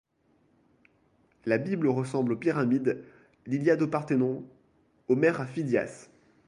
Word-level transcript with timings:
La 1.45 1.59
Bible 1.59 1.87
ressemble 1.87 2.33
aux 2.33 2.37
Pyramides, 2.37 3.03
l'Iliade 3.45 3.83
au 3.83 3.87
Parthénon, 3.87 4.43
Homère 5.07 5.39
à 5.39 5.45
Phidias. 5.45 6.09